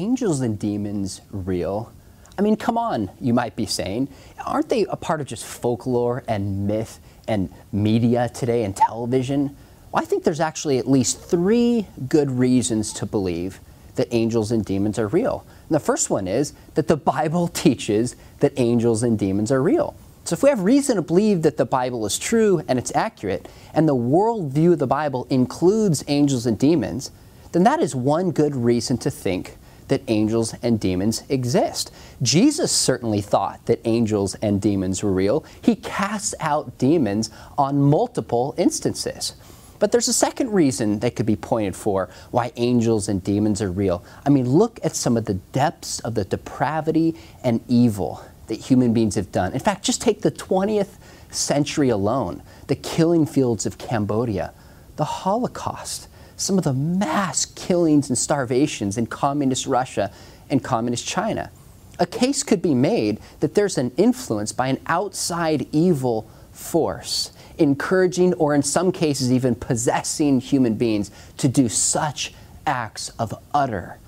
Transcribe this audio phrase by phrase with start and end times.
[0.00, 1.92] angels and demons real?
[2.38, 4.08] I mean, come on, you might be saying.
[4.46, 9.54] Aren't they a part of just folklore and myth and media today and television?
[9.92, 13.60] Well, I think there's actually at least three good reasons to believe
[13.96, 15.44] that angels and demons are real.
[15.68, 19.94] And the first one is that the Bible teaches that angels and demons are real.
[20.24, 23.48] So if we have reason to believe that the Bible is true and it's accurate,
[23.74, 27.10] and the worldview of the Bible includes angels and demons,
[27.52, 29.56] then that is one good reason to think
[29.90, 31.92] that angels and demons exist.
[32.22, 35.44] Jesus certainly thought that angels and demons were real.
[35.60, 39.34] He casts out demons on multiple instances.
[39.80, 43.70] But there's a second reason that could be pointed for why angels and demons are
[43.70, 44.04] real.
[44.24, 48.92] I mean, look at some of the depths of the depravity and evil that human
[48.92, 49.52] beings have done.
[49.52, 50.98] In fact, just take the 20th
[51.30, 54.52] century alone the killing fields of Cambodia,
[54.94, 56.06] the Holocaust,
[56.40, 60.10] some of the mass killings and starvations in communist Russia
[60.48, 61.50] and communist China.
[61.98, 68.32] A case could be made that there's an influence by an outside evil force encouraging
[68.34, 72.32] or in some cases even possessing human beings to do such
[72.66, 73.98] acts of utter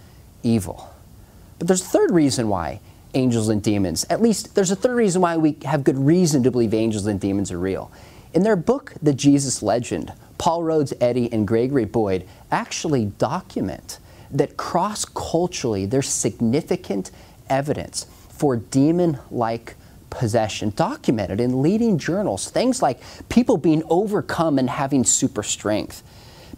[0.42, 0.90] evil.
[1.58, 2.80] But there's a third reason why
[3.14, 6.50] angels and demons, at least there's a third reason why we have good reason to
[6.50, 7.92] believe angels and demons are real.
[8.32, 10.12] In their book, The Jesus Legend,
[10.42, 14.00] Paul Rhodes Eddy and Gregory Boyd actually document
[14.32, 17.12] that cross culturally there's significant
[17.48, 19.76] evidence for demon like
[20.10, 22.50] possession documented in leading journals.
[22.50, 22.98] Things like
[23.28, 26.02] people being overcome and having super strength,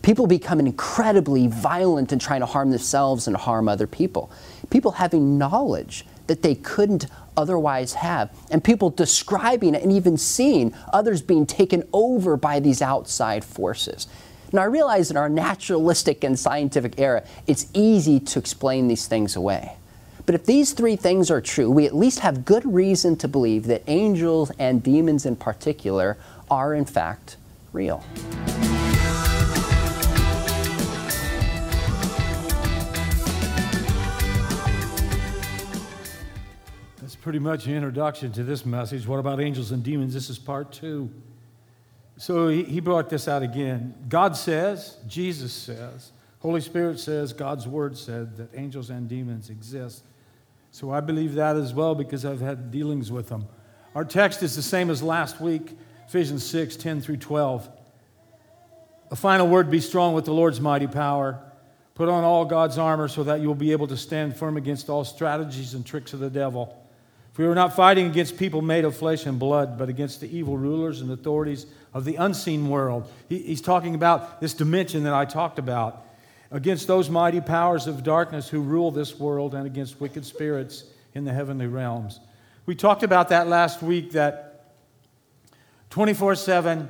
[0.01, 4.33] people becoming incredibly violent and trying to harm themselves and harm other people,
[4.71, 7.05] people having knowledge that they couldn't
[7.37, 13.45] otherwise have, and people describing and even seeing others being taken over by these outside
[13.45, 14.07] forces.
[14.53, 19.34] Now, I realize in our naturalistic and scientific era, it's easy to explain these things
[19.37, 19.77] away.
[20.27, 23.67] But if these three things are true, we at least have good reason to believe
[23.67, 26.17] that angels and demons in particular
[26.50, 27.37] are in fact
[27.73, 28.05] real.
[37.25, 39.07] Pretty much an introduction to this message.
[39.07, 40.12] What about angels and demons?
[40.12, 41.11] This is part two.
[42.19, 43.95] So he brought this out again.
[44.11, 50.05] God says, Jesus says, Holy Spirit says, God's word said that angels and demons exist.
[50.71, 53.47] So I believe that as well because I've had dealings with them.
[53.95, 57.71] Our text is the same as last week, Ephesians 6 10 through 12.
[59.12, 61.43] A final word be strong with the Lord's mighty power.
[61.95, 64.91] Put on all God's armor so that you will be able to stand firm against
[64.91, 66.83] all strategies and tricks of the devil.
[67.34, 70.34] For we were not fighting against people made of flesh and blood, but against the
[70.34, 73.11] evil rulers and authorities of the unseen world.
[73.28, 76.06] He, he's talking about this dimension that I talked about
[76.53, 81.25] against those mighty powers of darkness who rule this world and against wicked spirits in
[81.25, 82.21] the heavenly realms.
[82.67, 84.71] We talked about that last week that
[85.91, 86.89] 24 7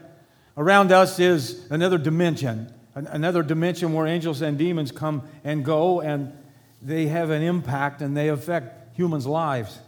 [0.59, 6.37] around us is another dimension, another dimension where angels and demons come and go and
[6.83, 9.79] they have an impact and they affect humans' lives.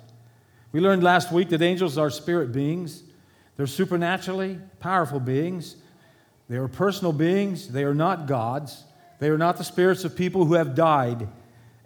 [0.76, 3.02] We learned last week that angels are spirit beings.
[3.56, 5.76] They're supernaturally powerful beings.
[6.50, 7.68] They are personal beings.
[7.68, 8.84] They are not gods.
[9.18, 11.28] They are not the spirits of people who have died.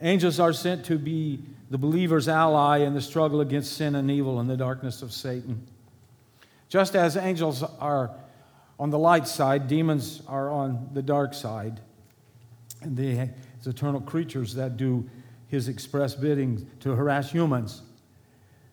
[0.03, 1.39] Angels are sent to be
[1.71, 5.65] the believer's ally in the struggle against sin and evil and the darkness of Satan.
[6.69, 8.11] Just as angels are
[8.77, 11.79] on the light side, demons are on the dark side.
[12.83, 13.31] And they,
[13.61, 15.09] as eternal creatures that do
[15.47, 17.83] his express bidding to harass humans.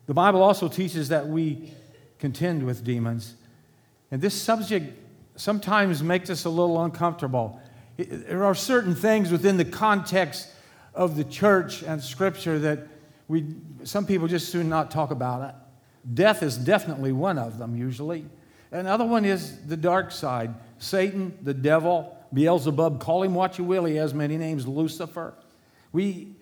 [0.08, 1.72] The Bible also teaches that we
[2.18, 3.34] contend with demons.
[4.10, 4.98] And this subject
[5.36, 7.60] sometimes makes us a little uncomfortable
[7.98, 10.48] there are certain things within the context
[10.94, 12.86] of the church and scripture that
[13.26, 13.44] we,
[13.82, 15.54] some people just soon not talk about it.
[16.14, 18.24] Death is definitely one of them, usually.
[18.70, 23.84] Another one is the dark side Satan, the devil, Beelzebub, call him what you will.
[23.84, 25.34] He has many names, Lucifer.
[25.90, 26.36] We,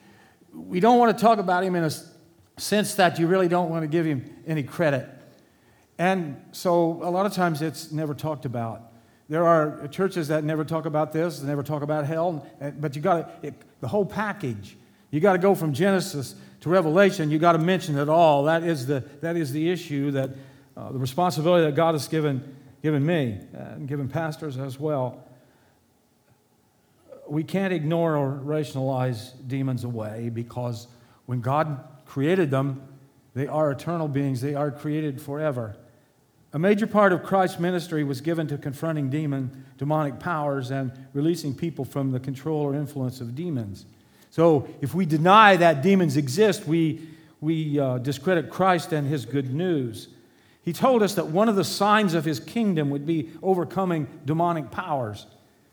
[0.52, 1.90] we don't want to talk about him in a
[2.56, 5.08] sense that you really don't want to give him any credit.
[5.98, 8.92] And so a lot of times it's never talked about.
[9.28, 12.46] There are churches that never talk about this, they never talk about hell,
[12.78, 14.76] but you got to, the whole package.
[15.10, 18.44] You got to go from Genesis to Revelation, you got to mention it all.
[18.44, 20.30] That is the, that is the issue, that
[20.76, 25.24] uh, the responsibility that God has given, given me and given pastors as well.
[27.28, 30.86] We can't ignore or rationalize demons away because
[31.26, 31.82] when God
[32.16, 32.80] created them,
[33.34, 35.76] they are eternal beings, they are created forever.
[36.54, 41.54] A major part of Christ's ministry was given to confronting demon, demonic powers and releasing
[41.54, 43.84] people from the control or influence of demons.
[44.30, 47.06] So if we deny that demons exist, we,
[47.42, 50.08] we uh, discredit Christ and his good news.
[50.62, 54.70] He told us that one of the signs of his kingdom would be overcoming demonic
[54.70, 55.26] powers.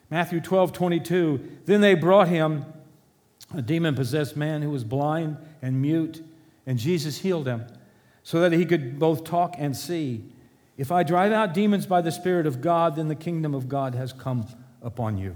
[0.10, 1.52] Matthew 12, 22.
[1.64, 2.66] Then they brought him
[3.56, 6.22] a demon possessed man who was blind and mute,
[6.66, 7.66] and Jesus healed him
[8.24, 10.24] so that he could both talk and see.
[10.78, 13.96] If I drive out demons by the Spirit of God, then the kingdom of God
[13.96, 14.48] has come
[14.82, 15.36] upon you.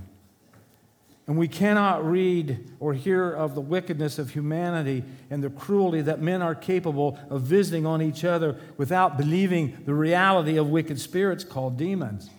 [1.27, 6.21] And we cannot read or hear of the wickedness of humanity and the cruelty that
[6.21, 11.44] men are capable of visiting on each other without believing the reality of wicked spirits
[11.44, 12.30] called demons.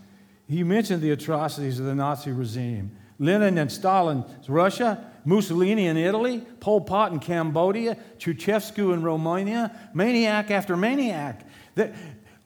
[0.49, 2.97] He mentioned the atrocities of the Nazi regime.
[3.19, 10.51] Lenin and Stalin's Russia, Mussolini in Italy, Pol Pot in Cambodia, Ceausescu in Romania, maniac
[10.51, 11.47] after maniac.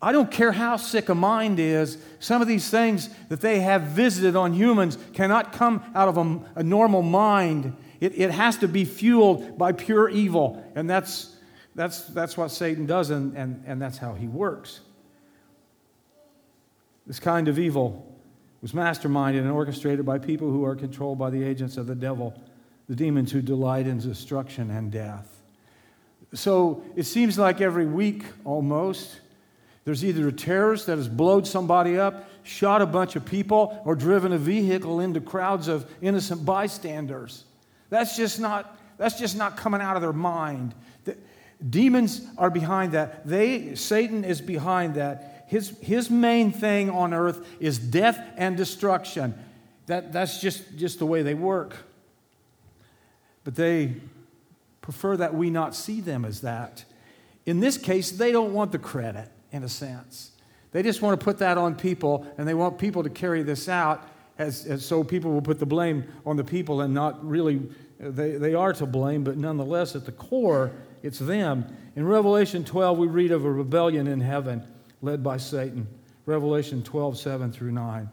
[0.03, 3.83] I don't care how sick a mind is, some of these things that they have
[3.83, 7.77] visited on humans cannot come out of a, a normal mind.
[8.01, 10.69] It, it, has to be fueled by pure evil.
[10.75, 11.37] And that's,
[11.77, 14.81] that's, that's what Satan does, and, and, and that's how he works.
[17.07, 18.13] This kind of evil
[18.61, 22.35] was masterminded and orchestrated by people who are controlled by the agents of the devil,
[22.93, 25.27] the demons who delight in destruction and death.
[26.35, 29.19] So it seems like every week almost,
[29.87, 33.95] there's either a terrorist that has blowed somebody up, shot a bunch of people, or
[33.95, 37.45] driven a vehicle into crowds of innocent bystanders.
[37.89, 40.75] That's just not, that's just not coming out of their mind.
[41.07, 41.17] The,
[41.71, 43.27] demons are behind that.
[43.27, 45.47] They, Satan is behind that.
[45.49, 49.33] His, his main thing on earth is death and destruction.
[49.87, 51.75] That, that's just, just the way they work.
[53.45, 53.97] But they
[54.81, 56.85] prefer that we not see them as that.
[57.47, 60.33] In this case, they don't want the credit in a sense.
[60.73, 63.69] They just want to put that on people, and they want people to carry this
[63.69, 64.09] out,
[64.39, 67.61] as, as so people will put the blame on the people and not really,
[67.99, 70.73] they, they are to blame, but nonetheless, at the core,
[71.03, 71.67] it's them.
[71.97, 74.67] In Revelation 12, we read of a rebellion in heaven
[75.03, 75.87] led by Satan.
[76.25, 78.09] Revelation 12, 7 through 9.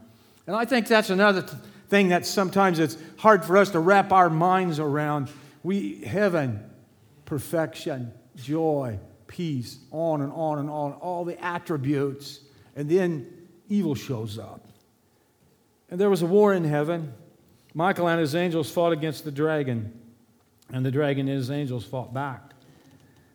[0.48, 1.54] And I think that's another th-
[1.90, 5.30] thing that sometimes it's hard for us to wrap our minds around.
[5.64, 6.64] We, heaven,
[7.26, 12.40] perfection, joy, peace, on and on and on, all the attributes.
[12.76, 13.28] And then
[13.68, 14.66] evil shows up.
[15.90, 17.14] And there was a war in heaven.
[17.74, 19.94] Michael and his angels fought against the dragon,
[20.72, 22.54] and the dragon and his angels fought back.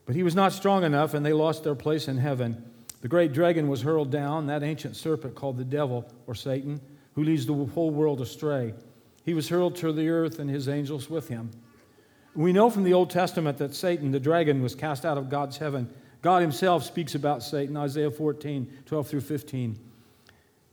[0.07, 2.71] But he was not strong enough, and they lost their place in heaven.
[3.01, 6.81] The great dragon was hurled down, that ancient serpent called the devil or Satan,
[7.15, 8.75] who leads the whole world astray.
[9.25, 11.51] He was hurled to the earth, and his angels with him.
[12.35, 15.59] We know from the Old Testament that Satan, the dragon, was cast out of God's
[15.59, 15.89] heaven.
[16.21, 19.79] God himself speaks about Satan, Isaiah 14, 12 through 15.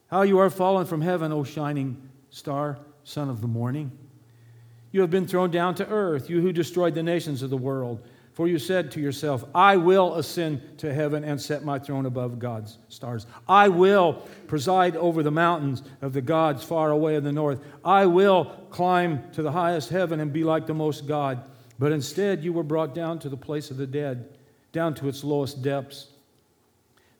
[0.08, 3.92] How you are fallen from heaven, O shining star, son of the morning.
[4.92, 8.06] You have been thrown down to earth, you who destroyed the nations of the world.
[8.34, 12.40] For you said to yourself, I will ascend to heaven and set my throne above
[12.40, 13.26] God's stars.
[13.48, 17.60] I will preside over the mountains of the gods far away in the north.
[17.84, 21.44] I will climb to the highest heaven and be like the most God.
[21.78, 24.38] But instead, you were brought down to the place of the dead,
[24.72, 26.08] down to its lowest depths.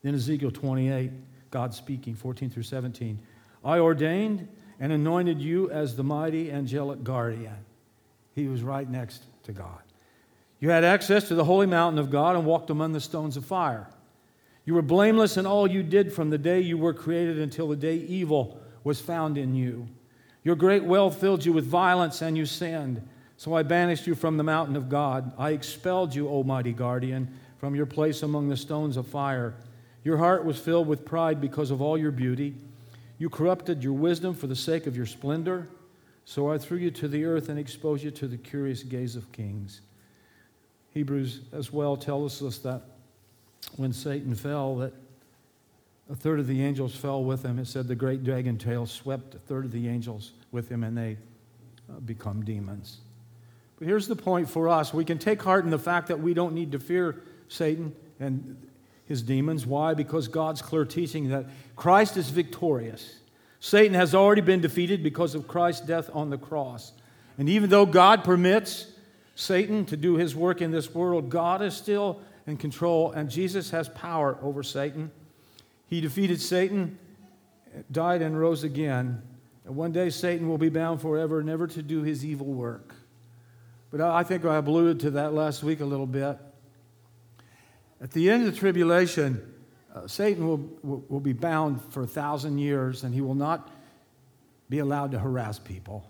[0.04, 1.12] Then Ezekiel 28,
[1.52, 3.20] God speaking, 14 through 17.
[3.66, 4.48] I ordained
[4.80, 7.58] and anointed you as the mighty angelic guardian.
[8.34, 9.82] He was right next to God.
[10.62, 13.44] You had access to the holy mountain of God and walked among the stones of
[13.44, 13.88] fire.
[14.64, 17.76] You were blameless in all you did from the day you were created until the
[17.76, 19.88] day evil was found in you.
[20.44, 23.08] Your great wealth filled you with violence and you sinned.
[23.38, 25.34] So I banished you from the mountain of God.
[25.36, 29.56] I expelled you, O mighty guardian, from your place among the stones of fire.
[30.04, 32.54] Your heart was filled with pride because of all your beauty.
[33.18, 35.70] You corrupted your wisdom for the sake of your splendor.
[36.24, 39.32] So I threw you to the earth and exposed you to the curious gaze of
[39.32, 39.82] kings.
[40.94, 42.82] Hebrews as well tells us that
[43.78, 44.94] when Satan fell, that
[46.10, 47.58] a third of the angels fell with him.
[47.58, 50.98] It said the great dragon tail swept a third of the angels with him, and
[50.98, 51.18] they
[51.90, 52.98] uh, become demons.
[53.80, 56.34] But here's the point for us we can take heart in the fact that we
[56.34, 58.58] don't need to fear Satan and
[59.06, 59.66] his demons.
[59.66, 59.94] Why?
[59.94, 61.46] Because God's clear teaching that
[61.76, 63.18] Christ is victorious.
[63.62, 66.92] Satan has already been defeated because of Christ's death on the cross.
[67.38, 68.91] And even though God permits
[69.42, 73.72] Satan to do his work in this world, God is still in control, and Jesus
[73.72, 75.12] has power over Satan.
[75.88, 77.00] He defeated Satan,
[77.92, 79.24] died, and rose again.
[79.66, 82.94] And one day Satan will be bound forever, never to do his evil work.
[83.90, 86.38] But I think I alluded to that last week a little bit.
[88.00, 89.42] At the end of the tribulation,
[89.94, 93.72] uh, Satan will, will, will be bound for a thousand years and he will not
[94.70, 96.06] be allowed to harass people.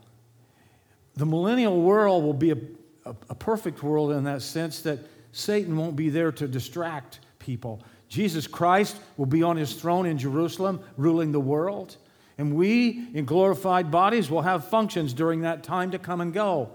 [1.15, 2.57] The millennial world will be a
[3.05, 4.99] a, a perfect world in that sense that
[5.31, 7.81] Satan won't be there to distract people.
[8.09, 11.97] Jesus Christ will be on his throne in Jerusalem, ruling the world.
[12.37, 16.71] And we, in glorified bodies, will have functions during that time to come and go.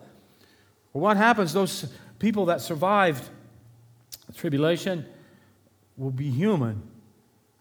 [0.92, 1.52] Well, what happens?
[1.52, 3.28] Those people that survived
[4.34, 5.04] tribulation
[5.96, 6.82] will be human,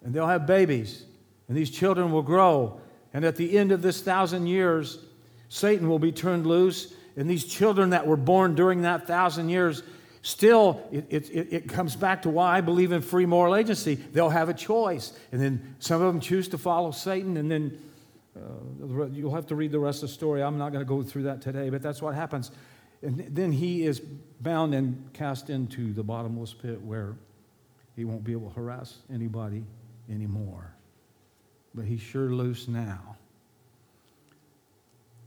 [0.03, 1.05] and they'll have babies,
[1.47, 2.79] and these children will grow.
[3.13, 4.99] And at the end of this thousand years,
[5.49, 9.83] Satan will be turned loose, and these children that were born during that thousand years,
[10.21, 13.95] still, it, it, it, comes back to why I believe in free moral agency.
[13.95, 15.13] They'll have a choice.
[15.31, 17.79] And then some of them choose to follow Satan, and then
[18.35, 20.43] uh, you'll have to read the rest of the story.
[20.43, 22.51] I'm not going to go through that today, but that's what happens.
[23.01, 27.15] And then he is bound and cast into the bottomless pit where
[27.95, 29.63] he won't be able to harass anybody
[30.09, 30.73] anymore.
[31.73, 33.15] But he's sure loose now.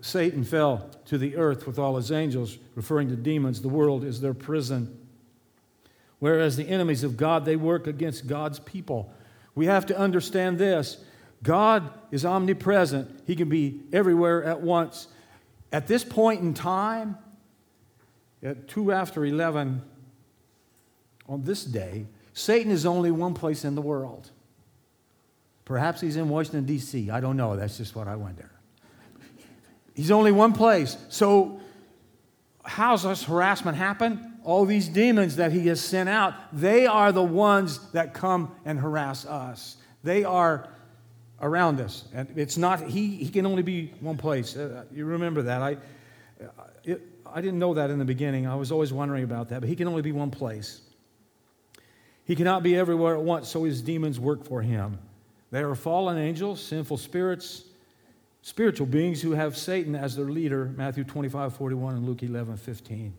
[0.00, 3.60] Satan fell to the earth with all his angels, referring to demons.
[3.60, 4.96] The world is their prison.
[6.18, 9.12] Whereas the enemies of God, they work against God's people.
[9.54, 10.98] We have to understand this
[11.42, 15.08] God is omnipresent, He can be everywhere at once.
[15.72, 17.18] At this point in time,
[18.42, 19.82] at 2 after 11,
[21.28, 24.30] on this day, Satan is only one place in the world.
[25.64, 27.10] Perhaps he's in Washington, D.C.
[27.10, 27.54] I don't know.
[27.56, 28.50] That's just what I wonder.
[29.98, 30.96] He's only one place.
[31.08, 31.58] So,
[32.64, 34.38] how's this harassment happen?
[34.44, 38.78] All these demons that he has sent out, they are the ones that come and
[38.78, 39.76] harass us.
[40.04, 40.68] They are
[41.40, 42.04] around us.
[42.14, 44.56] And it's not, he, he can only be one place.
[44.56, 45.62] Uh, you remember that.
[45.62, 45.78] I,
[46.84, 48.46] it, I didn't know that in the beginning.
[48.46, 50.80] I was always wondering about that, but he can only be one place.
[52.24, 55.00] He cannot be everywhere at once, so his demons work for him.
[55.50, 57.64] They are fallen angels, sinful spirits,
[58.42, 63.12] spiritual beings who have Satan as their leader, Matthew 25, 41, and Luke 11, 15.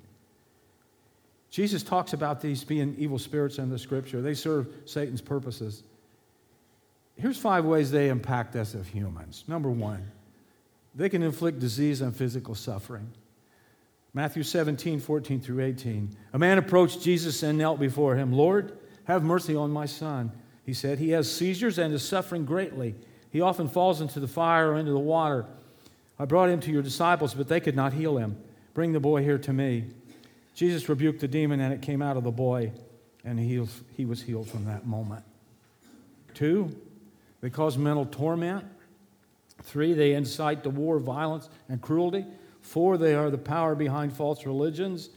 [1.50, 4.22] Jesus talks about these being evil spirits in the scripture.
[4.22, 5.84] They serve Satan's purposes.
[7.16, 9.44] Here's five ways they impact us as humans.
[9.48, 10.12] Number one,
[10.96, 13.12] they can inflict disease and physical suffering.
[14.14, 16.16] Matthew 17, 14 through 18.
[16.34, 18.32] A man approached Jesus and knelt before him.
[18.32, 20.32] Lord, have mercy on my son.
[20.66, 22.96] He said, He has seizures and is suffering greatly.
[23.32, 25.46] He often falls into the fire or into the water.
[26.18, 28.38] I brought him to your disciples, but they could not heal him.
[28.74, 29.86] Bring the boy here to me.
[30.56, 32.72] Jesus rebuked the demon, and it came out of the boy,
[33.24, 33.60] and he,
[34.06, 35.24] was healed from that moment.
[36.34, 36.76] Two,
[37.42, 38.66] they cause mental torment.
[39.64, 42.26] Three, they incite to war, violence, and cruelty.
[42.62, 45.10] Four, they are the power behind false religions.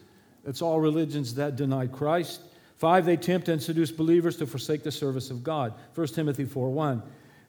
[0.46, 2.40] It's all religions that deny Christ.
[2.76, 5.74] Five, they tempt and seduce believers to forsake the service of God.
[5.94, 7.02] 1 Timothy 4 1.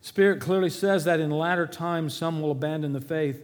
[0.03, 3.41] Spirit clearly says that in latter times some will abandon the faith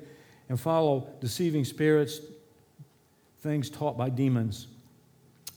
[0.50, 2.20] and follow deceiving spirits,
[3.40, 4.68] things taught by demons.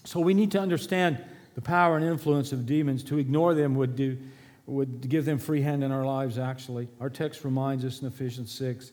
[0.05, 1.19] So we need to understand
[1.57, 3.03] the power and influence of demons.
[3.05, 4.17] To ignore them would, do,
[4.67, 6.87] would give them free hand in our lives, actually.
[7.01, 8.93] Our text reminds us in Ephesians 6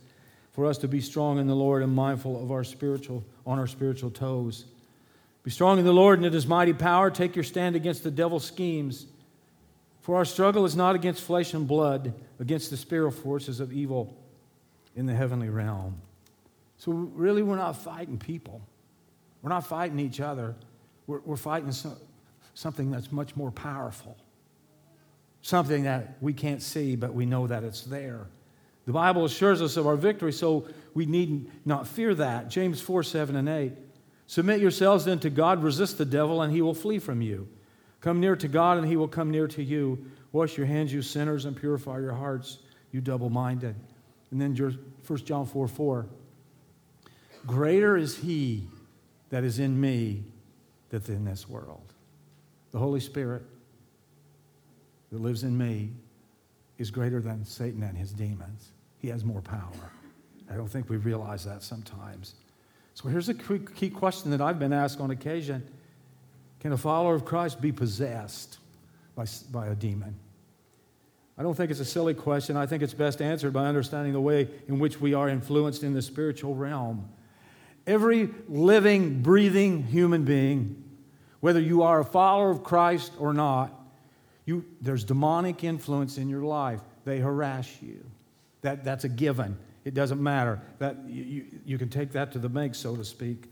[0.52, 3.68] for us to be strong in the Lord and mindful of our spiritual, on our
[3.68, 4.66] spiritual toes.
[5.44, 7.12] Be strong in the Lord and in his mighty power.
[7.12, 9.06] Take your stand against the devil's schemes.
[10.02, 14.18] For our struggle is not against flesh and blood, against the spiritual forces of evil
[14.96, 16.02] in the heavenly realm.
[16.78, 18.62] So, really, we're not fighting people.
[19.42, 20.56] We're not fighting each other.
[21.08, 21.98] We're, we're fighting so,
[22.54, 24.18] something that's much more powerful,
[25.42, 28.28] something that we can't see, but we know that it's there.
[28.86, 32.50] The Bible assures us of our victory, so we need not fear that.
[32.50, 33.74] James 4 7 and 8.
[34.26, 37.48] Submit yourselves then to God, resist the devil, and he will flee from you.
[38.02, 40.06] Come near to God, and he will come near to you.
[40.32, 42.60] Wash your hands, you sinners, and purify your hearts,
[42.92, 43.76] you double minded.
[44.32, 46.06] And then 1 John 4 4.
[47.46, 48.68] Greater is he
[49.30, 50.24] that is in me
[50.90, 51.94] than in this world.
[52.72, 53.44] The Holy Spirit
[55.12, 55.92] that lives in me
[56.78, 58.72] is greater than Satan and his demons.
[59.00, 59.92] He has more power.
[60.52, 62.36] I don't think we realize that sometimes.
[62.94, 65.68] So here's a key question that I've been asked on occasion
[66.60, 68.58] Can a follower of Christ be possessed
[69.16, 70.16] by, by a demon?
[71.38, 72.58] I don't think it's a silly question.
[72.58, 75.94] I think it's best answered by understanding the way in which we are influenced in
[75.94, 77.08] the spiritual realm.
[77.88, 80.84] Every living, breathing human being,
[81.40, 83.74] whether you are a follower of Christ or not,
[84.46, 86.82] you, there's demonic influence in your life.
[87.06, 88.04] They harass you.
[88.62, 89.58] That, that's a given.
[89.86, 90.60] It doesn't matter.
[90.80, 93.50] That, you, you can take that to the bank, so to speak.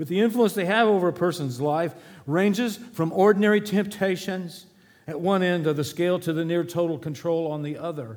[0.00, 1.94] But the influence they have over a person's life
[2.26, 4.64] ranges from ordinary temptations
[5.06, 8.16] at one end of the scale to the near total control on the other.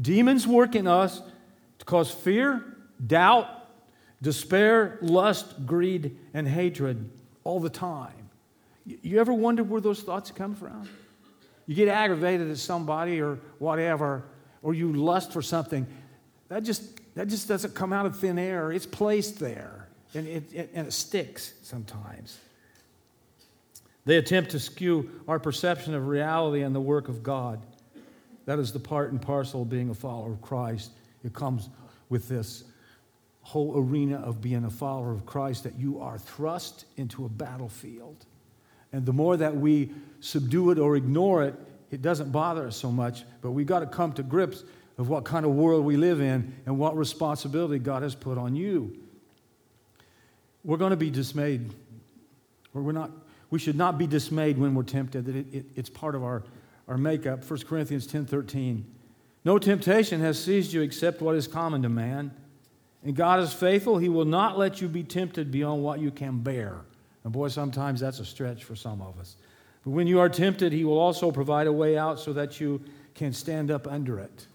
[0.00, 1.22] Demons work in us
[1.80, 2.62] to cause fear,
[3.04, 3.48] doubt,
[4.22, 7.10] despair, lust, greed, and hatred
[7.42, 8.30] all the time.
[8.84, 10.88] You ever wonder where those thoughts come from?
[11.66, 14.22] You get aggravated at somebody or whatever,
[14.62, 15.84] or you lust for something.
[16.48, 18.70] That just, that just doesn't come out of thin air.
[18.70, 19.85] It's placed there,
[20.16, 22.38] and it, it, and it sticks sometimes.
[24.06, 27.60] They attempt to skew our perception of reality and the work of God.
[28.46, 30.92] That is the part and parcel of being a follower of Christ.
[31.24, 31.68] It comes
[32.08, 32.64] with this
[33.42, 38.24] whole arena of being a follower of Christ that you are thrust into a battlefield.
[38.92, 41.54] And the more that we subdue it or ignore it,
[41.90, 43.24] it doesn't bother us so much.
[43.42, 44.64] But we've got to come to grips
[44.98, 48.54] of what kind of world we live in and what responsibility God has put on
[48.54, 48.96] you.
[50.66, 51.72] We're going to be dismayed,
[52.74, 53.10] or we're not
[53.50, 56.42] we should not be dismayed when we're tempted, that it, it, it's part of our,
[56.88, 57.48] our makeup.
[57.48, 58.84] 1 Corinthians 10 13.
[59.44, 62.32] No temptation has seized you except what is common to man.
[63.04, 63.98] And God is faithful.
[63.98, 66.80] He will not let you be tempted beyond what you can bear.
[67.22, 69.36] And boy, sometimes that's a stretch for some of us.
[69.84, 72.82] But when you are tempted, He will also provide a way out so that you
[73.14, 74.46] can stand up under it.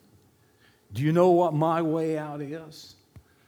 [0.91, 2.95] Do you know what my way out is?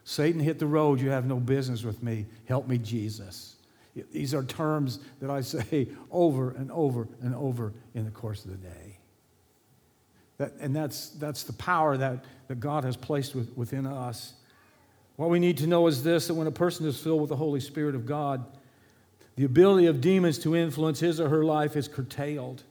[0.04, 1.00] Satan hit the road.
[1.00, 2.26] You have no business with me.
[2.46, 3.56] Help me, Jesus.
[4.12, 8.52] These are terms that I say over and over and over in the course of
[8.52, 8.98] the day.
[10.38, 14.34] That, and that's, that's the power that, that God has placed with, within us.
[15.16, 17.36] What we need to know is this that when a person is filled with the
[17.36, 18.44] Holy Spirit of God,
[19.36, 22.64] the ability of demons to influence his or her life is curtailed.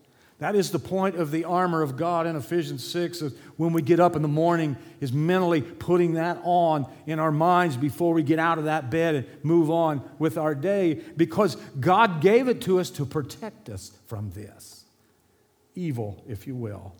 [0.42, 3.80] That is the point of the armor of God in Ephesians 6 is when we
[3.80, 8.24] get up in the morning is mentally putting that on in our minds before we
[8.24, 12.60] get out of that bed and move on with our day because God gave it
[12.62, 14.84] to us to protect us from this
[15.76, 16.92] evil, if you will.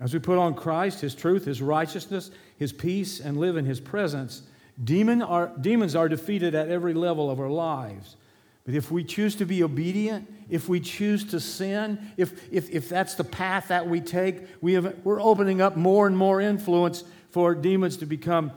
[0.00, 3.78] As we put on Christ, His truth, His righteousness, His peace, and live in His
[3.78, 4.42] presence,
[4.82, 8.16] demon are, demons are defeated at every level of our lives.
[8.64, 12.88] But if we choose to be obedient, if we choose to sin, if, if, if
[12.88, 17.02] that's the path that we take, we have, we're opening up more and more influence
[17.30, 18.52] for demons to become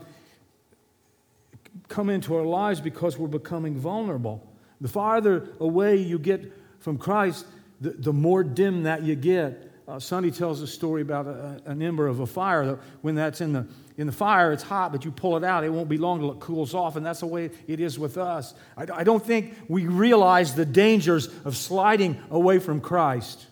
[1.87, 4.45] come into our lives because we're becoming vulnerable.
[4.81, 7.45] The farther away you get from Christ,
[7.79, 9.71] the, the more dim that you get.
[9.87, 12.65] Uh, Sonny tells a story about a, an ember of a fire.
[12.65, 13.67] That when that's in the,
[13.97, 16.31] in the fire, it's hot, but you pull it out, it won't be long till
[16.31, 18.55] it cools off, and that's the way it is with us.
[18.75, 23.45] I, I don't think we realize the dangers of sliding away from Christ.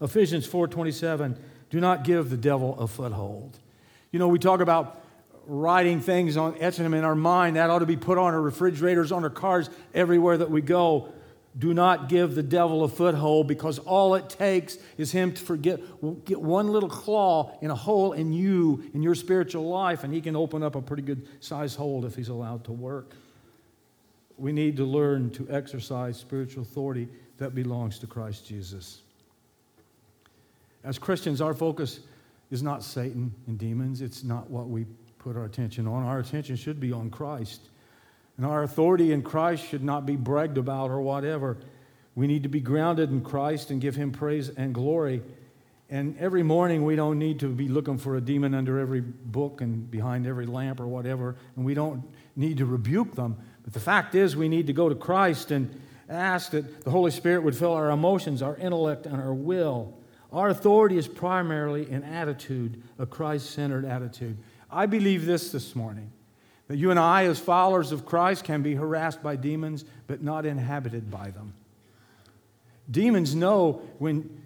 [0.00, 1.36] Ephesians 4:27,
[1.70, 3.58] do not give the devil a foothold.
[4.10, 5.02] You know, we talk about
[5.46, 7.56] writing things on etching them in our mind.
[7.56, 11.12] That ought to be put on our refrigerators, on our cars, everywhere that we go.
[11.56, 15.80] Do not give the devil a foothold because all it takes is him to forget,
[16.24, 20.20] get one little claw in a hole in you, in your spiritual life, and he
[20.20, 23.14] can open up a pretty good size hole if he's allowed to work.
[24.36, 29.02] We need to learn to exercise spiritual authority that belongs to Christ Jesus.
[30.82, 32.00] As Christians, our focus
[32.50, 34.86] is not Satan and demons, it's not what we
[35.18, 36.02] put our attention on.
[36.02, 37.60] Our attention should be on Christ.
[38.36, 41.58] And our authority in Christ should not be bragged about or whatever.
[42.14, 45.22] We need to be grounded in Christ and give Him praise and glory.
[45.90, 49.60] And every morning, we don't need to be looking for a demon under every book
[49.60, 51.36] and behind every lamp or whatever.
[51.56, 52.02] And we don't
[52.34, 53.36] need to rebuke them.
[53.62, 57.10] But the fact is, we need to go to Christ and ask that the Holy
[57.10, 59.94] Spirit would fill our emotions, our intellect, and our will.
[60.32, 64.36] Our authority is primarily an attitude, a Christ centered attitude.
[64.70, 66.10] I believe this this morning
[66.68, 70.46] that you and I, as followers of Christ, can be harassed by demons, but not
[70.46, 71.52] inhabited by them.
[72.90, 74.42] Demons know when,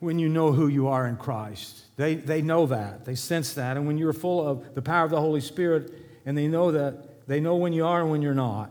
[0.00, 1.82] when you know who you are in Christ.
[1.96, 3.04] They, they know that.
[3.04, 3.76] They sense that.
[3.76, 5.92] And when you're full of the power of the Holy Spirit,
[6.24, 8.70] and they know that, they know when you are and when you're not.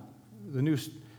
[0.51, 0.77] The New,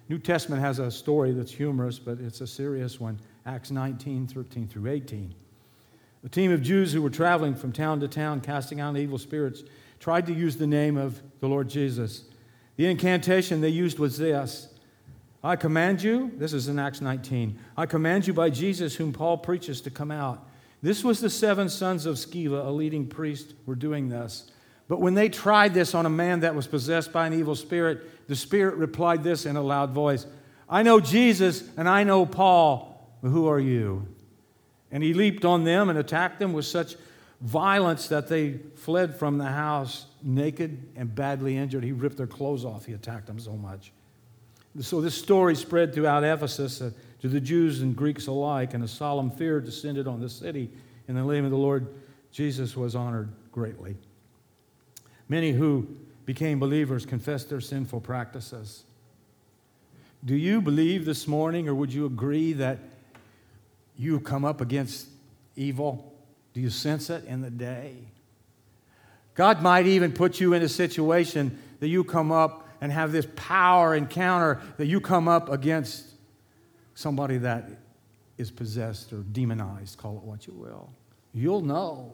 [0.09, 4.69] New Testament has a story that's humorous, but it's a serious one Acts 19, 13
[4.69, 5.35] through 18.
[6.25, 9.65] A team of Jews who were traveling from town to town, casting out evil spirits,
[10.03, 12.25] tried to use the name of the Lord Jesus.
[12.75, 14.69] The incantation they used was this
[15.45, 19.39] I command you, this is in Acts 19, I command you by Jesus, whom Paul
[19.39, 20.45] preaches, to come out.
[20.83, 24.51] This was the seven sons of Sceva, a leading priest, were doing this.
[24.89, 28.27] But when they tried this on a man that was possessed by an evil spirit,
[28.27, 30.27] the spirit replied this in a loud voice
[30.69, 34.09] I know Jesus and I know Paul, but who are you?
[34.91, 36.97] And he leaped on them and attacked them with such
[37.43, 41.83] violence that they fled from the house naked and badly injured.
[41.83, 42.87] He ripped their clothes off.
[42.87, 43.93] He attacked them so much.
[44.81, 48.89] So this story spread throughout Ephesus uh, to the Jews and Greeks alike, and a
[48.89, 50.71] solemn fear descended on the city.
[51.09, 51.89] In the name of the Lord
[52.31, 53.97] Jesus was honored greatly.
[55.29, 55.89] Many who
[56.25, 58.85] became believers confessed their sinful practices.
[60.25, 62.79] Do you believe this morning, or would you agree that
[63.99, 65.09] you come up against
[65.57, 66.12] evil?
[66.53, 67.97] Do you sense it in the day?
[69.35, 73.27] God might even put you in a situation that you come up and have this
[73.37, 76.05] power encounter that you come up against
[76.95, 77.69] somebody that
[78.37, 80.93] is possessed or demonized, call it what you will.
[81.33, 82.13] You'll know.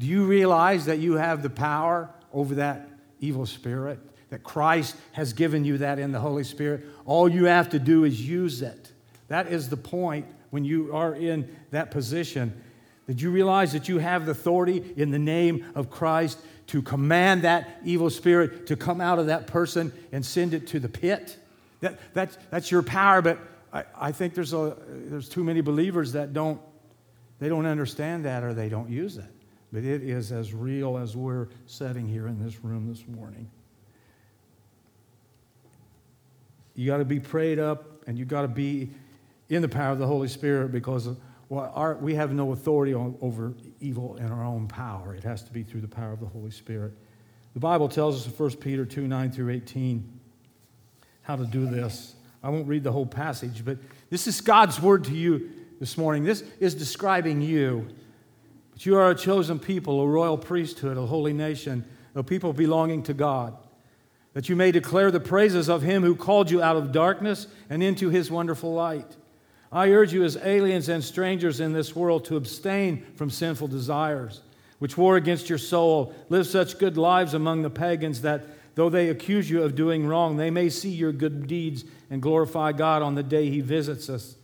[0.00, 2.88] Do you realize that you have the power over that
[3.20, 4.00] evil spirit?
[4.30, 6.84] That Christ has given you that in the Holy Spirit?
[7.04, 8.90] All you have to do is use it.
[9.28, 12.62] That is the point when you are in that position.
[13.08, 16.38] Did you realize that you have the authority in the name of Christ
[16.68, 20.78] to command that evil spirit to come out of that person and send it to
[20.78, 21.38] the pit?
[21.80, 23.40] That, that's, that's your power, but
[23.72, 26.60] I, I think there's, a, there's too many believers that don't,
[27.40, 29.24] they don't understand that or they don't use it.
[29.72, 33.50] But it is as real as we're sitting here in this room this morning.
[36.76, 38.90] You got to be prayed up and you got to be
[39.48, 41.08] in the power of the Holy Spirit because
[41.50, 45.14] our, we have no authority over evil in our own power.
[45.14, 46.92] It has to be through the power of the Holy Spirit.
[47.52, 50.20] The Bible tells us in 1 Peter 2 9 through 18
[51.22, 52.14] how to do this.
[52.42, 53.78] I won't read the whole passage, but
[54.10, 56.24] this is God's word to you this morning.
[56.24, 57.88] This is describing you.
[58.72, 63.02] But you are a chosen people, a royal priesthood, a holy nation, a people belonging
[63.04, 63.56] to God,
[64.34, 67.82] that you may declare the praises of him who called you out of darkness and
[67.82, 69.16] into his wonderful light.
[69.74, 74.40] I urge you, as aliens and strangers in this world, to abstain from sinful desires,
[74.78, 76.14] which war against your soul.
[76.28, 80.36] Live such good lives among the pagans that, though they accuse you of doing wrong,
[80.36, 84.36] they may see your good deeds and glorify God on the day He visits us.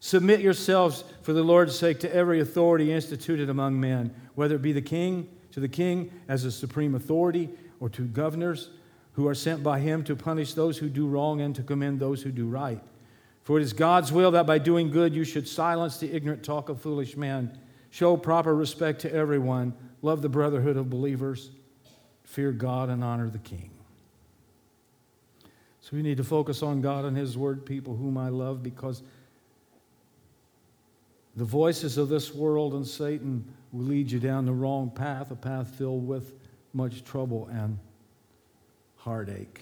[0.00, 4.72] Submit yourselves for the Lord's sake to every authority instituted among men, whether it be
[4.72, 7.48] the king, to the king as a supreme authority,
[7.80, 8.68] or to governors
[9.14, 12.22] who are sent by him to punish those who do wrong and to commend those
[12.22, 12.80] who do right.
[13.44, 16.70] For it is God's will that by doing good you should silence the ignorant talk
[16.70, 17.56] of foolish men,
[17.90, 21.50] show proper respect to everyone, love the brotherhood of believers,
[22.24, 23.70] fear God, and honor the king.
[25.82, 29.02] So we need to focus on God and His word, people whom I love, because
[31.36, 35.36] the voices of this world and Satan will lead you down the wrong path, a
[35.36, 36.32] path filled with
[36.72, 37.78] much trouble and
[38.96, 39.60] heartache.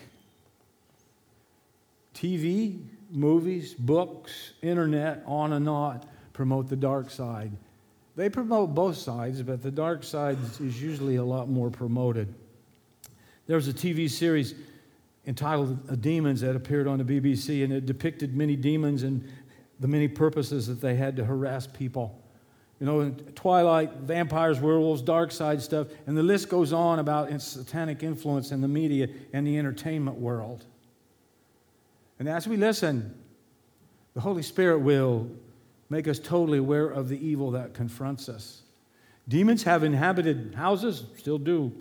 [2.15, 2.79] TV
[3.13, 6.01] movies, books, internet, on and on
[6.33, 7.53] promote the dark side.
[8.17, 12.35] They promote both sides, but the dark side is usually a lot more promoted.
[13.47, 14.55] There was a TV series
[15.27, 19.27] entitled Demons that appeared on the BBC, and it depicted many demons and
[19.81, 22.19] the many purposes that they had to harass people.
[22.81, 28.03] You know, Twilight, vampires, werewolves, dark side stuff, and the list goes on about satanic
[28.03, 30.67] influence in the media and the entertainment world.
[32.23, 33.13] And as we listen,
[34.15, 35.29] the Holy Spirit will
[35.91, 38.63] make us totally aware of the evil that confronts us.
[39.27, 41.73] Demons have inhabited houses, still do.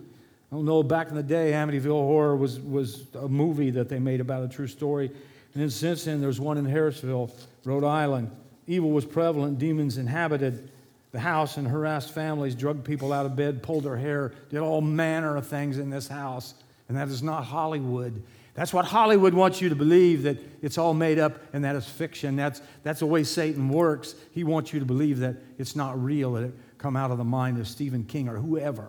[0.50, 4.00] I don't know, back in the day, Amityville Horror was, was a movie that they
[4.00, 5.06] made about a true story.
[5.06, 7.30] And then since then, there's one in Harrisville,
[7.64, 8.28] Rhode Island.
[8.66, 10.72] Evil was prevalent, demons inhabited
[11.12, 14.80] the house and harassed families, drugged people out of bed, pulled their hair, did all
[14.80, 16.54] manner of things in this house.
[16.88, 18.24] And that is not Hollywood.
[18.54, 21.88] That's what Hollywood wants you to believe that it's all made up and that it's
[21.88, 22.36] fiction.
[22.36, 24.14] That's, that's the way Satan works.
[24.32, 27.24] He wants you to believe that it's not real, that it come out of the
[27.24, 28.88] mind of Stephen King or whoever.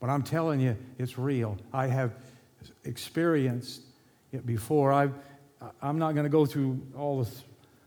[0.00, 1.56] But I'm telling you, it's real.
[1.72, 2.14] I have
[2.84, 3.82] experienced
[4.32, 4.92] it before.
[4.92, 5.08] i
[5.80, 7.30] I'm not going to go through all the,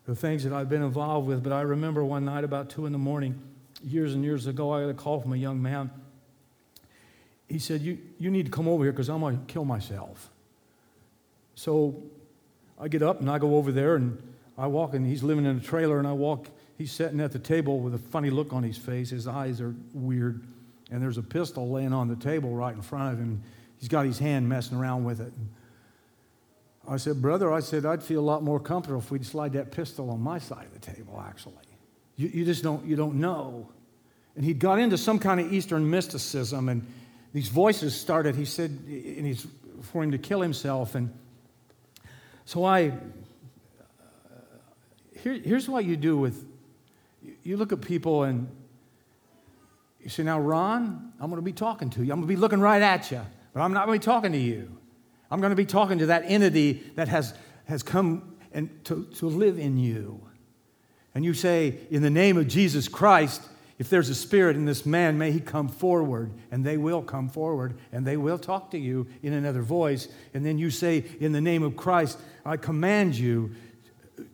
[0.06, 2.92] the things that I've been involved with, but I remember one night about 2 in
[2.92, 3.42] the morning,
[3.84, 5.90] years and years ago, I got a call from a young man.
[7.48, 10.31] He said, You, you need to come over here because I'm going to kill myself.
[11.62, 12.02] So
[12.80, 14.20] I get up and I go over there and
[14.58, 16.48] I walk, and he's living in a trailer, and I walk.
[16.76, 19.12] He's sitting at the table with a funny look on his face.
[19.12, 20.44] His eyes are weird,
[20.90, 23.44] and there's a pistol laying on the table right in front of him.
[23.80, 25.32] He's got his hand messing around with it.
[26.88, 29.72] I said, Brother, I said, I'd feel a lot more comfortable if we'd slide that
[29.72, 31.54] pistol on my side of the table, actually.
[32.16, 33.70] You, you just don't, you don't know.
[34.36, 36.88] And he'd got into some kind of Eastern mysticism, and
[37.34, 39.46] these voices started, he said, and he's
[39.84, 40.96] for him to kill himself.
[40.96, 41.14] And
[42.46, 42.92] so I, uh,
[45.22, 46.46] here, here's what you do with,
[47.44, 48.48] you look at people and
[50.02, 52.12] you say, now, Ron, I'm going to be talking to you.
[52.12, 53.22] I'm going to be looking right at you,
[53.54, 54.76] but I'm not going to be talking to you.
[55.30, 57.34] I'm going to be talking to that entity that has,
[57.66, 60.22] has come and to, to live in you.
[61.14, 63.42] And you say, in the name of Jesus Christ,
[63.82, 66.30] if there's a spirit in this man, may he come forward.
[66.52, 70.08] And they will come forward and they will talk to you in another voice.
[70.36, 73.56] And then you say, In the name of Christ, I command you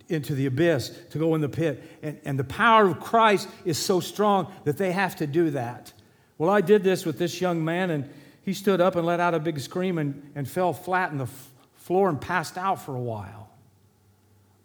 [0.10, 1.82] into the abyss to go in the pit.
[2.04, 5.94] And, and the power of Christ is so strong that they have to do that.
[6.38, 8.10] Well, I did this with this young man, and
[8.44, 11.24] he stood up and let out a big scream and, and fell flat on the
[11.24, 13.50] f- floor and passed out for a while.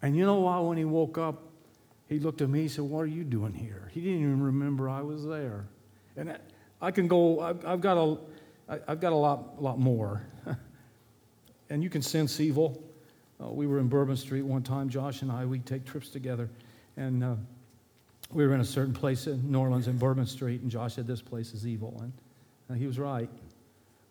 [0.01, 1.52] And you know why, When he woke up,
[2.13, 3.89] he looked at me, he said, What are you doing here?
[3.91, 5.65] He didn't even remember I was there.
[6.15, 6.37] And
[6.81, 8.17] I can go, I've got a,
[8.87, 10.25] I've got a lot, lot more.
[11.69, 12.81] and you can sense evil.
[13.41, 16.49] Uh, we were in Bourbon Street one time, Josh and I, we take trips together.
[16.97, 17.35] And uh,
[18.31, 21.07] we were in a certain place in New Orleans in Bourbon Street, and Josh said,
[21.07, 21.99] This place is evil.
[22.01, 22.13] And
[22.69, 23.29] uh, he was right.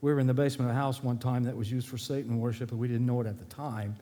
[0.00, 2.40] We were in the basement of a house one time that was used for Satan
[2.40, 3.94] worship, and we didn't know it at the time.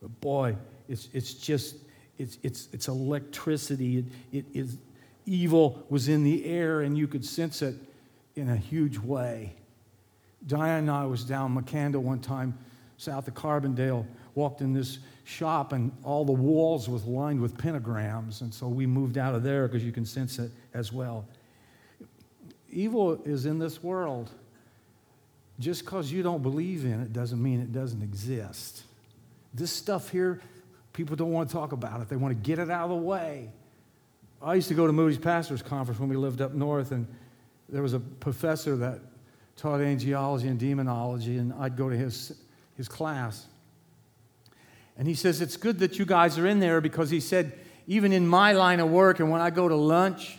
[0.00, 0.56] But boy,
[0.88, 1.76] it's, it's just,
[2.18, 3.98] it's, it's, it's electricity.
[3.98, 4.78] It, it is,
[5.26, 7.76] evil was in the air, and you could sense it
[8.36, 9.54] in a huge way.
[10.46, 12.58] Diane and I was down Makanda one time,
[12.98, 18.42] south of Carbondale, walked in this shop, and all the walls was lined with pentagrams,
[18.42, 21.26] and so we moved out of there because you can sense it as well.
[22.70, 24.30] Evil is in this world.
[25.60, 28.82] Just because you don't believe in it doesn't mean it doesn't exist.
[29.54, 30.40] This stuff here,
[30.94, 32.08] people don't want to talk about it.
[32.08, 33.50] They want to get it out of the way.
[34.40, 37.06] I used to go to Moody's Pastors Conference when we lived up north, and
[37.68, 39.00] there was a professor that
[39.56, 42.34] taught angelology and demonology, and I'd go to his,
[42.76, 43.46] his class.
[44.96, 47.52] And he says, It's good that you guys are in there because he said,
[47.86, 50.38] even in my line of work, and when I go to lunch,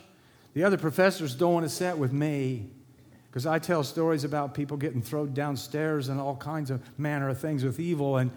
[0.54, 2.70] the other professors don't want to sit with me
[3.28, 7.38] because I tell stories about people getting thrown downstairs and all kinds of manner of
[7.38, 8.30] things with evil, and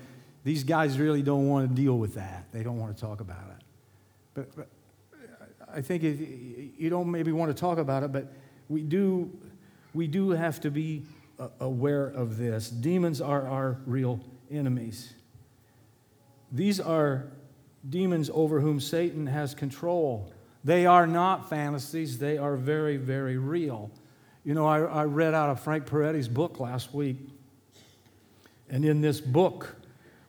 [0.44, 2.46] these guys really don't want to deal with that.
[2.52, 3.64] They don't want to talk about it.
[4.34, 4.68] But, but
[5.74, 8.32] I think you don't maybe want to talk about it, but
[8.70, 9.30] we do,
[9.94, 11.04] we do have to be
[11.60, 12.70] aware of this.
[12.70, 14.20] Demons are our real
[14.52, 15.14] enemies.
[16.52, 17.28] These are
[17.88, 20.32] demons over whom Satan has control.
[20.64, 23.92] They are not fantasies, they are very, very real.
[24.44, 27.18] You know, I, I read out of Frank Peretti's book last week.
[28.70, 29.76] And in this book,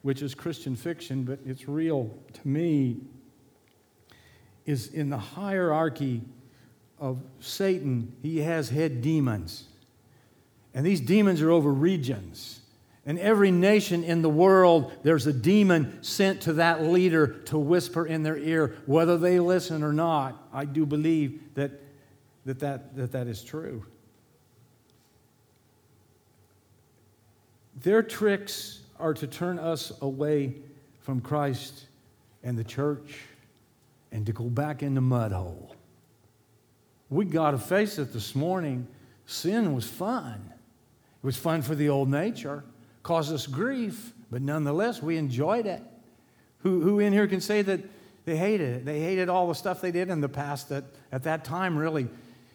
[0.03, 2.99] which is Christian fiction, but it's real to me,
[4.67, 6.23] is in the hierarchy
[6.99, 9.65] of Satan, he has head demons.
[10.75, 12.61] And these demons are over regions.
[13.07, 18.07] And every nation in the world, there's a demon sent to that leader to whisper
[18.07, 20.49] in their ear, whether they listen or not.
[20.53, 21.73] I do believe that
[22.47, 23.85] that, that, that, that is true.
[27.83, 30.57] Their tricks are to turn us away
[31.01, 31.87] from Christ
[32.43, 33.21] and the church
[34.13, 35.75] and to go back in the mud hole.
[37.09, 38.87] We got to face it this morning.
[39.27, 40.53] Sin was fun.
[41.23, 42.65] It was fun for the old nature,
[43.03, 45.83] caused us grief, but nonetheless, we enjoyed it.
[46.59, 47.81] Who, who in here can say that
[48.25, 48.85] they hated it?
[48.85, 52.09] They hated all the stuff they did in the past that at that time really.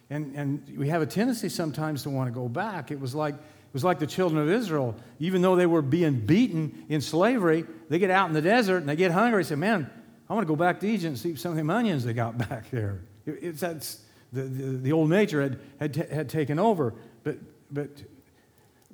[0.08, 2.90] And, and we have a tendency sometimes to want to go back.
[2.90, 3.34] It was like
[3.76, 4.96] was like the children of Israel.
[5.18, 8.88] Even though they were being beaten in slavery, they get out in the desert and
[8.88, 9.42] they get hungry.
[9.42, 9.90] They say, Man,
[10.30, 12.38] I want to go back to Egypt and see some of them onions they got
[12.48, 13.02] back there.
[13.26, 14.00] It, it's that's,
[14.32, 16.94] the, the, the, old nature had, had, t- had taken over.
[17.22, 17.36] But,
[17.70, 17.90] but,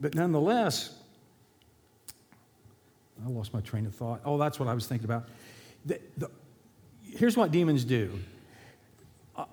[0.00, 0.92] but nonetheless,
[3.24, 4.20] I lost my train of thought.
[4.24, 5.28] Oh, that's what I was thinking about.
[5.86, 6.28] The, the,
[7.04, 8.18] here's what demons do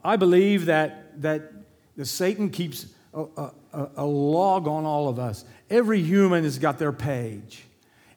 [0.03, 1.51] I believe that, that
[1.95, 5.45] the Satan keeps a, a, a log on all of us.
[5.69, 7.63] Every human has got their page.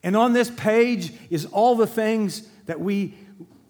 [0.03, 3.15] And on this page is all the things that we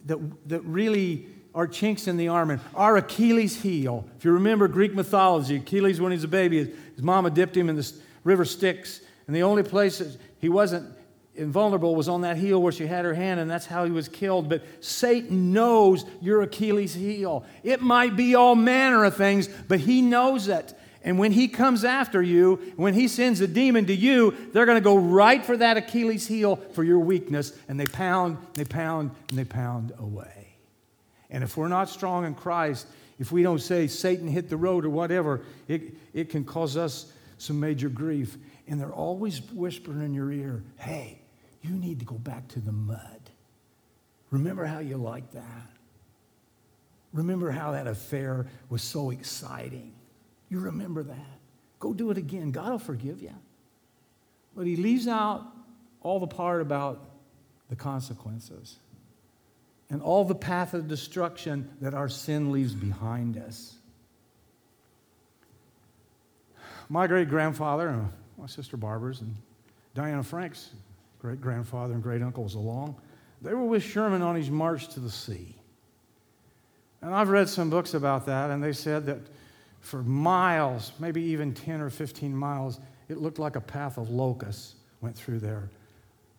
[0.07, 0.19] that,
[0.49, 2.61] that really are chinks in the armor.
[2.75, 4.09] Our Achilles heel.
[4.17, 7.69] If you remember Greek mythology, Achilles, when he's a baby, his, his mama dipped him
[7.69, 7.93] in the
[8.25, 9.01] river Styx.
[9.27, 10.89] And the only place that he wasn't
[11.35, 14.09] invulnerable was on that heel where she had her hand, and that's how he was
[14.09, 14.49] killed.
[14.49, 17.45] But Satan knows your Achilles heel.
[17.63, 20.75] It might be all manner of things, but he knows it.
[21.05, 24.77] And when he comes after you, when he sends a demon to you, they're going
[24.77, 29.11] to go right for that Achilles heel for your weakness, and they pound, they pound,
[29.31, 30.55] and they pound away.
[31.29, 32.87] And if we're not strong in Christ,
[33.19, 37.13] if we don't say Satan hit the road or whatever, it, it can cause us
[37.39, 38.37] some major grief.
[38.69, 41.21] And they're always whispering in your ear, hey,
[41.63, 43.21] you need to go back to the mud.
[44.31, 45.71] Remember how you liked that?
[47.13, 49.93] Remember how that affair was so exciting?
[50.53, 51.39] You remember that.
[51.81, 52.51] Go do it again.
[52.51, 53.33] God will forgive you.
[54.55, 55.47] But he leaves out
[56.03, 57.09] all the part about
[57.71, 58.77] the consequences
[59.89, 63.77] and all the path of destruction that our sin leaves behind us.
[66.91, 69.35] my great grandfather, and my sister Barbara's, and
[69.95, 70.69] Diana Frank's
[71.19, 72.95] great grandfather and great uncle was along.
[73.41, 75.57] They were with Sherman on his march to the sea.
[77.01, 79.21] And I've read some books about that, and they said that
[79.83, 84.77] for miles, maybe even 10 or 15 miles, it looked like a path of locusts
[85.01, 85.69] went through there.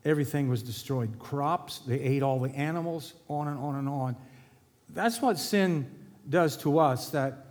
[0.05, 1.19] Everything was destroyed.
[1.19, 4.15] Crops, they ate all the animals, on and on and on.
[4.89, 5.89] That's what sin
[6.29, 7.45] does to us, that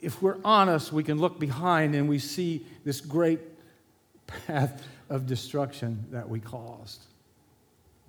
[0.00, 3.40] if we're honest, we can look behind and we see this great
[4.26, 7.00] path of destruction that we caused.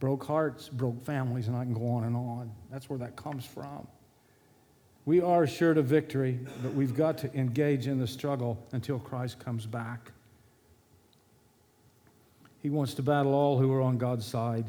[0.01, 2.51] Broke hearts, broke families, and I can go on and on.
[2.69, 3.88] That's where that comes from.
[5.05, 9.39] We are assured of victory, but we've got to engage in the struggle until Christ
[9.39, 10.11] comes back.
[12.63, 14.65] He wants to battle all who are on God's side.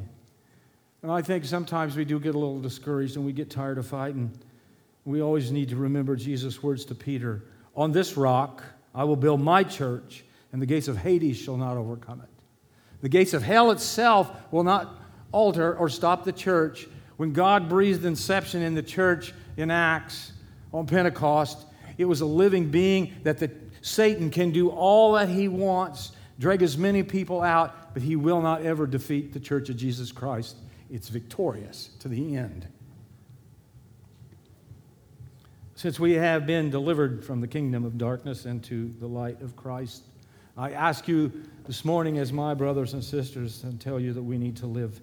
[1.02, 3.86] And I think sometimes we do get a little discouraged and we get tired of
[3.86, 4.30] fighting.
[5.06, 7.42] We always need to remember Jesus' words to Peter
[7.74, 8.62] On this rock
[8.94, 12.28] I will build my church, and the gates of Hades shall not overcome it.
[13.02, 15.00] The gates of hell itself will not
[15.32, 16.88] alter or stop the church.
[17.18, 20.32] When God breathed inception in the church in Acts
[20.72, 21.66] on Pentecost,
[21.98, 26.62] it was a living being that the, Satan can do all that he wants, drag
[26.62, 30.56] as many people out, but he will not ever defeat the church of Jesus Christ.
[30.90, 32.66] It's victorious to the end.
[35.74, 40.04] Since we have been delivered from the kingdom of darkness into the light of Christ,
[40.56, 41.30] I ask you
[41.66, 44.98] this morning, as my brothers and sisters, and tell you that we need to live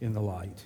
[0.00, 0.64] in the light.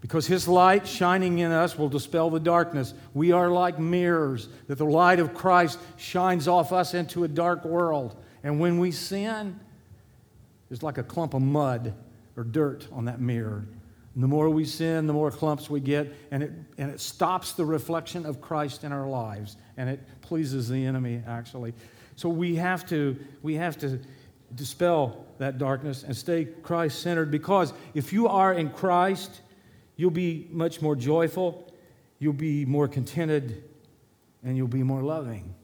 [0.00, 2.94] Because his light shining in us will dispel the darkness.
[3.14, 7.64] We are like mirrors, that the light of Christ shines off us into a dark
[7.64, 8.16] world.
[8.44, 9.58] And when we sin,
[10.70, 11.94] it's like a clump of mud
[12.36, 13.66] or dirt on that mirror.
[14.14, 17.52] And the more we sin, the more clumps we get, and it, and it stops
[17.52, 21.74] the reflection of Christ in our lives, and it pleases the enemy, actually.
[22.16, 24.00] So we have to, we have to
[24.54, 29.40] dispel that darkness and stay Christ centered because if you are in Christ,
[29.98, 31.70] you'll be much more joyful,
[32.18, 33.64] you'll be more contented,
[34.42, 35.54] and you'll be more loving.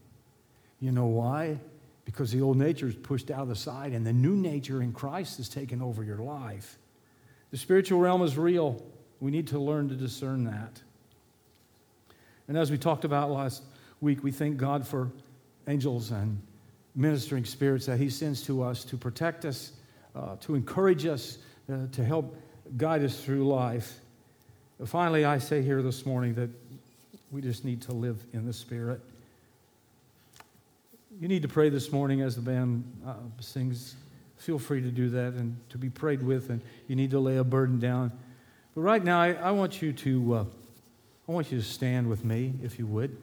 [0.79, 1.57] You know why?
[2.03, 4.91] Because the old nature is pushed out of the side, and the new nature in
[4.91, 6.77] Christ is taken over your life.
[7.49, 8.83] The spiritual realm is real.
[9.21, 10.81] We need to learn to discern that.
[12.47, 13.63] And as we talked about last
[14.01, 15.09] week, we thank God for
[15.67, 16.39] angels and
[16.93, 19.71] ministering spirits that He sends to us to protect us,
[20.13, 21.37] uh, to encourage us,
[21.71, 22.37] uh, to help
[22.75, 24.01] guide us through life.
[24.83, 26.49] Finally, I say here this morning that
[27.31, 28.99] we just need to live in the Spirit.
[31.19, 33.95] You need to pray this morning as the band uh, sings
[34.37, 37.37] feel free to do that and to be prayed with, and you need to lay
[37.37, 38.11] a burden down.
[38.75, 40.45] But right now, I, I want you to, uh,
[41.27, 43.17] I want you to stand with me, if you would.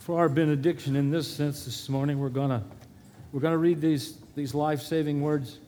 [0.00, 2.62] For our benediction, in this sense, this morning, we're gonna,
[3.32, 5.58] we're gonna read these, these life-saving words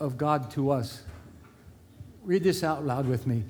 [0.00, 1.02] of God to us.
[2.24, 3.44] Read this out loud with me.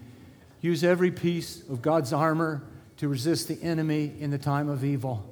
[0.61, 2.63] Use every piece of God's armor
[2.97, 5.31] to resist the enemy in the time of evil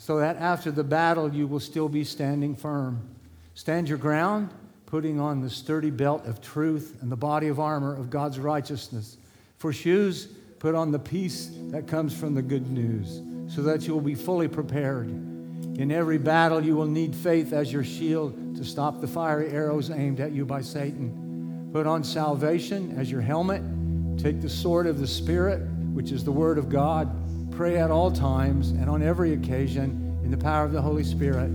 [0.00, 3.06] so that after the battle you will still be standing firm.
[3.52, 4.48] Stand your ground,
[4.86, 9.18] putting on the sturdy belt of truth and the body of armor of God's righteousness.
[9.58, 13.20] For shoes, put on the peace that comes from the good news,
[13.54, 15.08] so that you will be fully prepared.
[15.08, 19.90] In every battle, you will need faith as your shield to stop the fiery arrows
[19.90, 21.29] aimed at you by Satan.
[21.72, 23.62] Put on salvation as your helmet.
[24.18, 25.60] Take the sword of the Spirit,
[25.92, 27.16] which is the Word of God
[27.60, 31.50] pray at all times and on every occasion in the power of the Holy Spirit.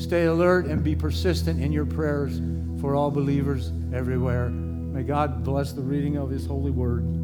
[0.00, 2.40] Stay alert and be persistent in your prayers
[2.80, 4.48] for all believers everywhere.
[4.48, 7.21] May God bless the reading of His holy word.